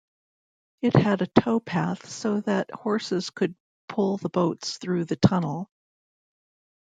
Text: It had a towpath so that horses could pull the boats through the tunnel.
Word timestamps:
It 0.81 0.95
had 0.95 1.21
a 1.21 1.27
towpath 1.27 2.09
so 2.09 2.41
that 2.41 2.71
horses 2.71 3.29
could 3.29 3.53
pull 3.87 4.17
the 4.17 4.29
boats 4.29 4.79
through 4.79 5.05
the 5.05 5.15
tunnel. 5.15 5.69